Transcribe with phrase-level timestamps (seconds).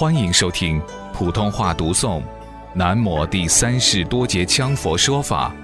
[0.00, 0.80] 欢迎收听
[1.12, 2.22] 普通话读诵
[2.72, 5.54] 《南摩第三世多杰羌佛说法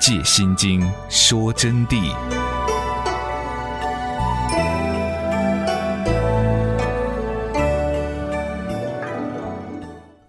[0.00, 2.14] 借心经说真谛》。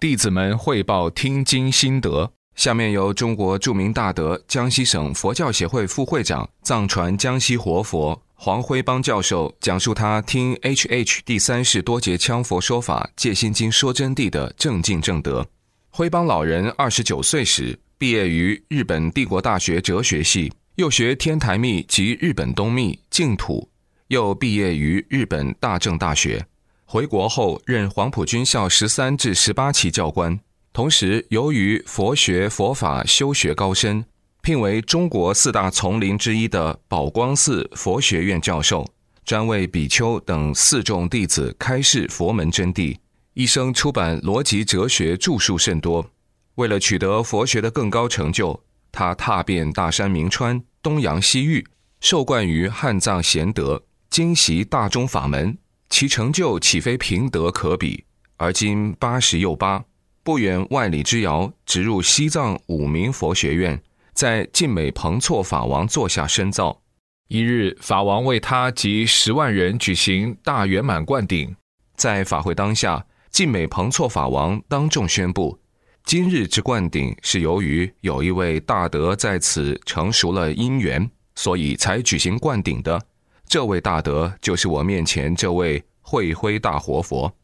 [0.00, 2.32] 弟子们汇报听经心得。
[2.54, 15.46] 下面由中国著名大德、江西省佛教协会副会长、藏传江西活佛黄辉邦教授讲述他听 H H 第三世多杰羌佛说法戒心经说真谛的正境正德。
[15.90, 23.70] 辉邦老人二十九岁时毕业于日本帝国大学哲学系，又学天台密及日本东密净土，
[24.08, 26.44] 又毕业于日本大正大学。
[26.84, 30.36] 回国后任黄埔军校十三至十八期教官。
[30.72, 34.04] 同时，由于佛学佛法修学高深，
[34.44, 38.84] 聘为中国四大丛林之一的宝光寺佛学院教授，
[39.24, 42.96] 专为比丘等四众弟子开示佛门真谛。
[43.34, 46.04] 一生出版逻辑哲学著述甚多。
[46.56, 51.64] 为了取得佛学的更高成就，他踏遍大山名川、东洋西域，
[52.00, 55.56] 受冠于汉藏贤德，精习大中法门，
[55.88, 58.04] 其成就岂非平德可比？
[58.38, 59.84] 而今八十又八。
[60.24, 63.80] 不远万里之遥，直入西藏五明佛学院，
[64.12, 66.82] 在晋美彭措法王座下深造。
[67.28, 71.54] 一日，法王为他及十万人举行大圆满灌顶。
[71.96, 75.58] 在法会当下，晋美彭措法王当众宣布：
[76.04, 83.00] 今日之灌顶是由于有一位大德在此成熟了因缘，所以才举行灌顶的。
[83.46, 87.34] 这位大德就是我面前这位慧辉大活佛。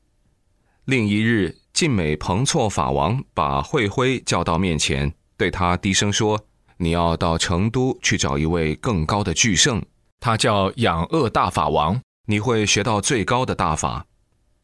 [0.85, 1.57] 另一日。
[1.75, 6.37] 晋美彭措法王把慧辉叫到面前，对他低声说
[6.79, 9.83] ：“你要到成都去找一位更高的巨圣，
[10.19, 14.07] 他叫养恶大法王，你会学到最高的大法。”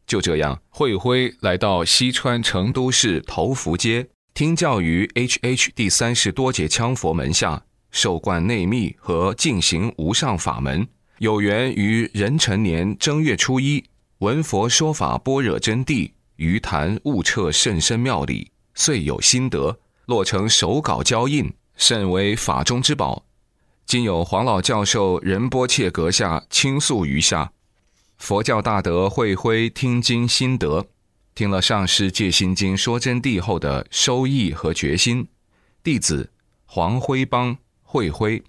[0.07, 10.87] 就这样，慧辉来到西川成都市头福街，听教于 H H 第三世多杰羌佛门下，受灌内密和进行无上法门。
[11.17, 13.83] 有缘于壬辰年正月初一，
[14.19, 16.11] 闻佛说法般若真谛。
[16.35, 23.25] 于坛悟彻甚深妙理，遂有心得，落成手稿交印，甚为法中之宝。
[23.85, 27.51] 今有黄老教授仁波切阁下倾诉于下，
[28.17, 30.87] 佛教大德慧辉听经心得，
[31.33, 35.27] 听了上师戒心经说真谛后的收益和决心。
[35.83, 36.31] 弟子
[36.65, 38.43] 黄辉邦慧辉，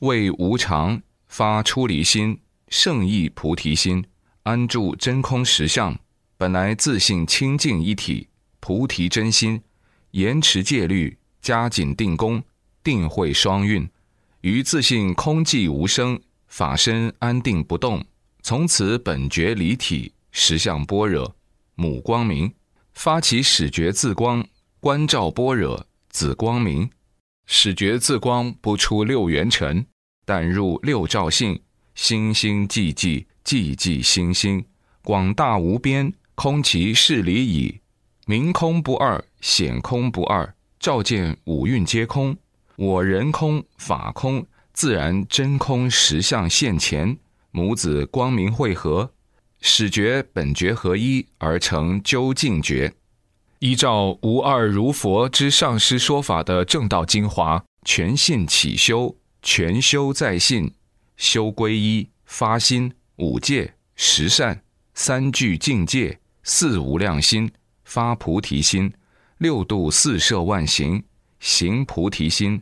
[0.00, 4.04] 为无常发出离心，圣意菩提心，
[4.42, 5.98] 安住真空实相。
[6.36, 8.28] 本来自信清净一体，
[8.60, 9.60] 菩提真心，
[10.12, 12.42] 严持戒律，加紧定功，
[12.82, 13.88] 定慧双运，
[14.40, 18.04] 于自信空寂无声，法身安定不动，
[18.42, 21.36] 从此本觉离体，实相般若，
[21.74, 22.52] 母光明，
[22.94, 24.46] 发起始觉自光，
[24.80, 26.90] 观照般若，子光明，
[27.46, 29.86] 始觉自光不出六元尘，
[30.24, 31.60] 但入六照性，
[31.94, 34.64] 心心寂寂，寂寂心心，
[35.02, 36.12] 广大无边。
[36.40, 37.80] 空其事理矣，
[38.24, 42.36] 明空不二，显空不二，照见五蕴皆空，
[42.76, 47.18] 我人空，法空，自然真空实相现前，
[47.50, 49.12] 母子光明汇合，
[49.60, 52.94] 始觉本觉合一而成究竟觉。
[53.58, 60.72] 依照无二如佛之上师说法的正道精华，全信起修，全修在信，
[61.16, 64.62] 修归一，发心，五戒，十善，
[64.94, 66.20] 三聚境界。
[66.44, 67.50] 四无量心
[67.84, 68.90] 发菩提心，
[69.38, 71.04] 六度四摄万行
[71.38, 72.60] 行菩提心，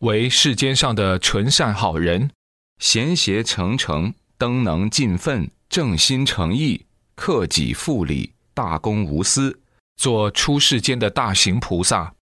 [0.00, 2.30] 为世间上的纯善好人，
[2.78, 6.84] 贤邪诚诚，登能尽分，正心诚意，
[7.14, 9.58] 克己复礼，大公无私，
[9.96, 12.14] 做出世间的大行菩萨，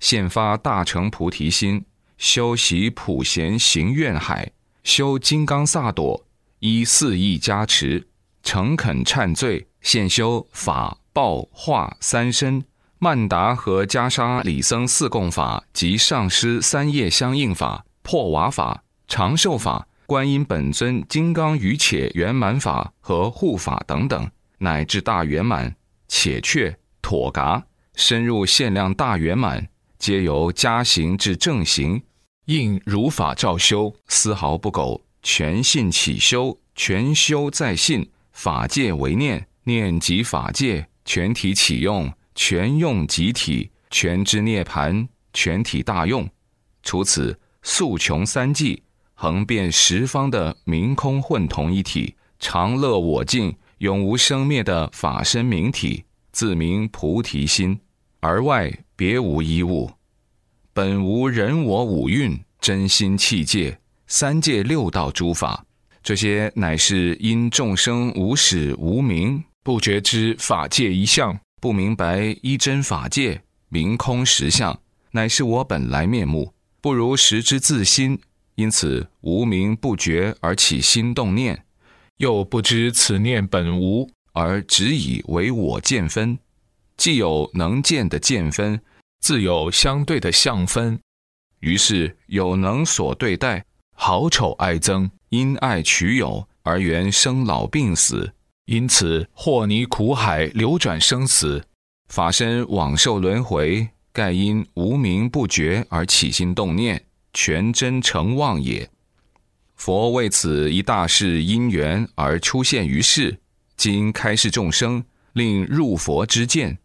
[0.00, 1.84] 现发大乘菩提心，
[2.18, 4.50] 修习普贤行愿海，
[4.82, 6.24] 修金刚萨埵，
[6.58, 8.08] 依四意加持，
[8.42, 9.68] 诚恳忏罪。
[9.80, 12.64] 现修法报化三身，
[12.98, 25.76] 曼达和袈裟李僧四供法及上师三业相应法、破瓦法、长寿法、观音本尊金刚语且圆满法和护法等等，乃至大圆满、
[26.08, 27.62] 且确、妥嘎，
[27.94, 32.02] 深入限量大圆满，皆由加行至正行，
[32.46, 39.46] 应如法照修，丝毫不苟，全信起修，全修在信，法界为念。
[39.68, 46.28] 念及法界，全体启用，全用集体，全知涅盘，全体大用。
[46.82, 48.80] 除此，素穷三际，
[49.14, 57.80] 横遍十方的明空混同一体，常乐我净，永无生灭的法身明体，自名菩提心，
[58.20, 59.90] 而外别无一物。
[60.74, 65.64] 本无人我五蕴真心气界三界六道诸法，
[66.02, 71.36] 这些乃是因众生无始无明，不觉知法界一相，
[71.66, 74.80] 不明白一真法界明空实相，
[75.10, 78.20] 乃是我本来面目，不如实之自心，
[78.54, 81.64] 因此无名不觉而起心动念，
[82.18, 86.38] 又不知此念本无，而只以为我见分，
[86.96, 88.80] 既有能见的见分。
[89.18, 91.00] 自有相对的相分，
[91.58, 93.64] 于是有能所对待，
[93.96, 98.32] 好丑爱憎，因爱取有而缘生老病死，
[98.66, 101.64] 因此祸泥苦海流转生死，
[102.08, 108.90] 法身往受轮回，盖因无名不觉而起心动念，全真成妄也。
[109.76, 113.38] 佛为此一大事因缘而出现于世，
[113.76, 116.78] 今开示众生，令入佛之见。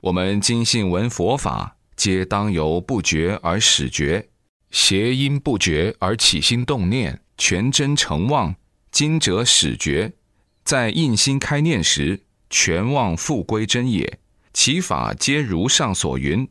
[0.00, 4.26] 我们今信闻佛法，皆当由不觉而始觉，
[4.72, 8.56] 邪因不觉而起心动念，全真成妄。
[8.90, 10.12] 今者始觉，
[10.64, 14.18] 在印心开念时，全妄复归真也。
[14.52, 16.48] 其法皆如上所云：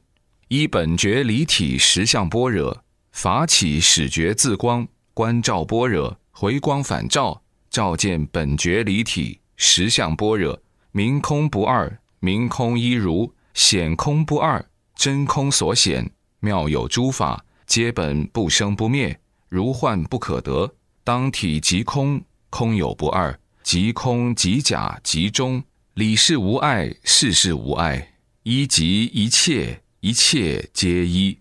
[0.47, 10.59] 依本觉离体实相般若，法起始觉自光，观照般若，回光返照，照见本觉离体实相般若，
[10.91, 13.33] 明空不二，明空一如。
[13.56, 14.63] 显空不二，
[14.95, 16.09] 真空所显，
[16.39, 19.19] 妙有诸法，皆本不生不灭，
[19.50, 20.75] 如幻不可得。
[21.03, 23.38] 当体即空，空有不二，
[23.69, 25.63] 即空即假即中，
[25.94, 31.38] 理事无碍，事事无碍，一即一切，一切皆一。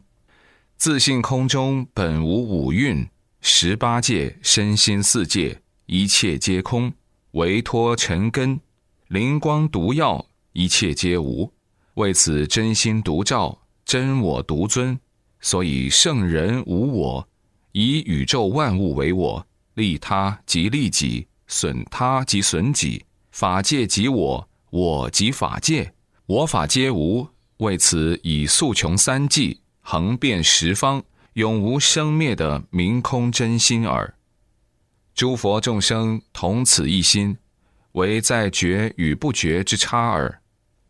[0.76, 3.08] 自性空中本无五蕴、
[3.40, 6.92] 十八界、身心四界，一切皆空，
[7.30, 8.60] 唯托尘根，
[9.06, 11.50] 灵光毒药，一切皆无。
[11.94, 15.00] 为此真心独照，真我独尊，
[15.40, 17.26] 所以圣人无我，
[17.72, 25.92] 以宇宙万物为我，利他即利己，损他即损己，法界即我，我即法界，
[26.26, 27.26] 我法皆无。
[27.56, 31.02] 为此以速穷三际，横遍十方，
[31.32, 34.14] 永无生灭的明空真心耳。
[35.14, 37.36] 诸佛众生同此一心，
[37.92, 40.40] 唯在觉与不觉之差耳。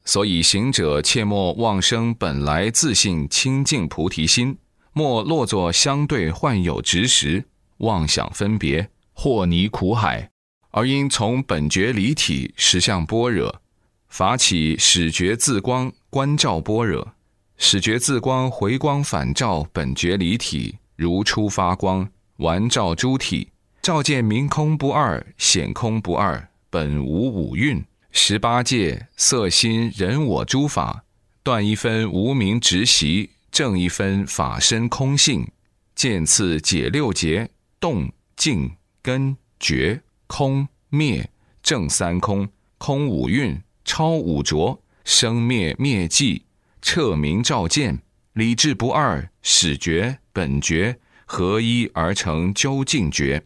[0.04, 4.58] 所以行者切莫妄生本来自性清净菩提心，
[4.92, 7.44] 莫落作相对幻有执实，
[7.78, 10.30] 妄想分别，祸泥苦海，
[10.70, 13.62] 而应从本觉离体实相般若，
[14.08, 17.14] 法起始觉自光观照般若，
[17.56, 23.48] 始觉自光回光返照本觉离体，如初发光，完照诸体，
[23.82, 27.84] 照见明空不二，显空不二，本无五蕴。
[28.10, 31.04] 十八界色心人我诸法，
[31.42, 35.46] 断一分无名直习，正一分法身空性，
[35.94, 38.72] 见次解六劫，动静
[39.02, 41.28] 根觉空灭
[41.60, 42.48] 正三空，
[42.78, 46.42] 空五蕴超五浊，生灭灭寂，
[46.80, 48.00] 彻明照见，
[48.34, 53.42] 理智不二，始觉本觉合一而成究竟觉，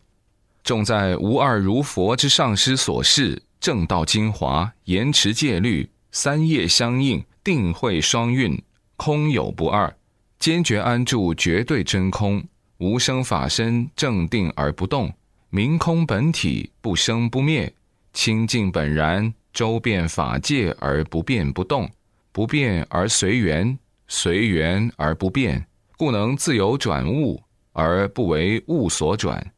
[0.63, 3.43] 重在无二如佛之上师所示。
[3.63, 8.61] 正道精华，言持戒律，三业相应，定慧双运，
[8.97, 9.97] 空有不二，
[10.41, 12.43] 坚决安住绝对真空，
[12.79, 15.15] 无生法身正定而不动，
[15.55, 17.71] 明空本体不生不灭，
[18.15, 21.91] 清净本然，周遍法界而不变不动，
[22.33, 23.79] 不变而随缘，
[24.09, 25.67] 随缘而不变，
[25.99, 27.39] 故能自由转物
[27.73, 29.53] 而不为物所转。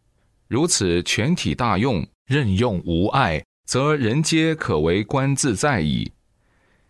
[0.49, 3.45] 如此全体大用，任用无碍。
[3.65, 6.11] 则人皆可为观自在矣。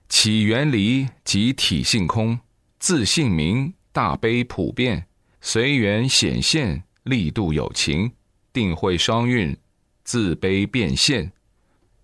[0.09, 2.41] 起缘离即体性空，
[2.79, 5.07] 自性明，大悲普遍，
[5.43, 8.11] 随缘显现，力度有情，
[8.55, 9.55] 定慧双运，
[10.03, 11.31] 自悲变现。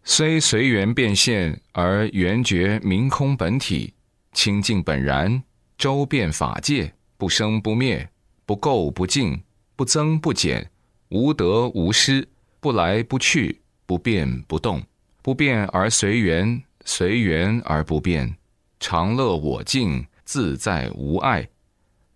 [0.04, 3.95] 虽随缘变现，而缘觉明空本体，
[4.35, 5.42] 清净本然，
[5.78, 8.11] 周遍法界，不生不灭，
[8.45, 9.42] 不垢不净，
[9.76, 10.71] 不增不减，
[11.09, 12.28] 无得无失，
[12.61, 13.62] 不来不去。
[13.87, 14.80] 不变不动，
[15.21, 18.37] 不变而随缘，随缘而不变，
[18.78, 21.49] 常乐我净，自在无碍。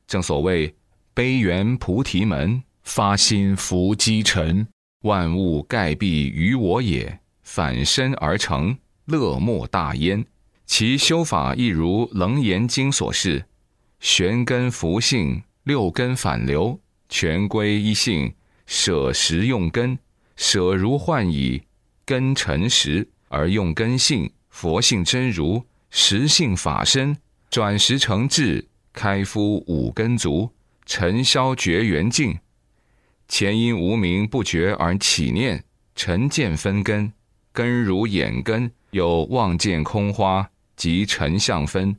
[0.07, 0.73] 正所谓
[1.14, 4.69] 悲缘菩提门，发心伏积尘，
[5.03, 8.76] 万物盖蔽于我也，反身而成，
[9.07, 10.25] 乐莫大焉。
[10.67, 13.45] 其修法亦如《楞严经》所示：
[14.00, 18.33] 玄根福性，六根反流，全归一性，
[18.67, 19.99] 舍实用根。
[20.37, 21.62] 舍如幻矣，
[22.05, 27.17] 根尘实而用根性，佛性真如，实性法身，
[27.50, 30.50] 转实成智，开敷五根足，
[30.87, 32.38] 尘消绝缘境。
[33.37, 35.64] 前因无名不觉而起念，
[35.97, 37.12] 尘见分根，
[37.53, 41.97] 根如眼根，有望见空花及尘相分。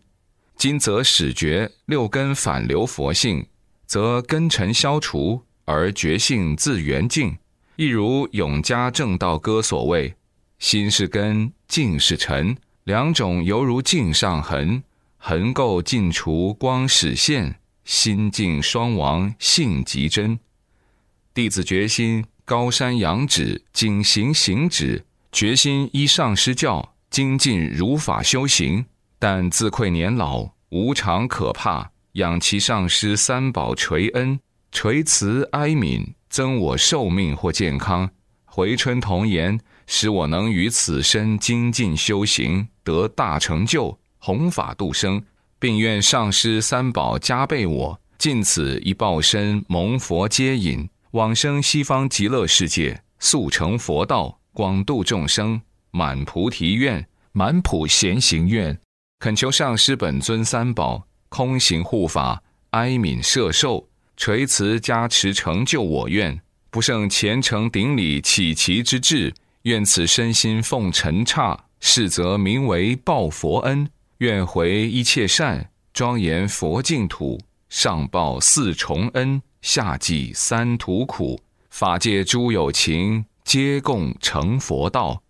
[0.55, 3.45] 今则始觉六根反流佛性，
[3.85, 7.37] 则根尘消除而觉性自圆净。
[7.75, 10.15] 亦如永嘉正道歌所谓
[10.57, 14.81] ：“心是根，境是尘，两种犹如镜上痕，
[15.17, 17.59] 痕垢尽除，光始现。
[17.83, 20.39] 心境双亡，性极真。”
[21.35, 28.85] 弟子决心高山仰止，谨行行止，决心依上师教，精进如法修行。
[29.19, 34.39] 但自愧年老，无常可怕，仰其上师三宝垂恩，
[34.71, 36.05] 垂慈哀悯。
[36.29, 38.09] 增我寿命或健康，
[38.45, 45.21] 回春童颜，使我能于此生精进修行，得大成就，弘法度生，
[45.59, 58.77] 并愿上师三宝加倍我，尽此一报身，蒙佛接引，往生西方极乐世界，速成佛道，广度众生，满菩提愿，满普贤行愿，
[59.19, 63.87] 恳求上师本尊三宝空行护法，哀悯摄受。
[64.17, 69.33] 垂慈加持成就我愿，不胜虔诚顶礼起其之志。
[69.61, 73.89] 愿此身心奉尘刹，是则名为报佛恩。
[74.17, 77.39] 愿回一切善，庄严佛净土。
[77.69, 81.41] 上报四重恩，下济三途苦。
[81.71, 85.23] 法界诸有情，皆共成佛道。